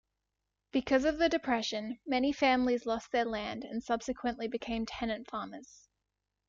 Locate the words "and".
3.63-3.83